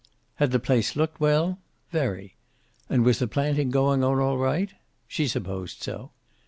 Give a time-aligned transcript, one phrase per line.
[0.37, 1.59] Had the place looked well?
[1.91, 2.35] Very.
[2.89, 4.73] And was the planting going on all right?
[5.07, 6.09] She supposed so.